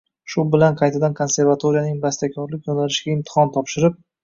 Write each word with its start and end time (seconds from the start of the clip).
Shu 0.35 0.45
bilan 0.53 0.77
qaytadan 0.79 1.17
konsevatoriyaning 1.19 2.01
bastakorlik 2.07 2.73
yo’nalishiga 2.73 3.17
imtahon 3.21 3.57
topshirib 3.61 4.05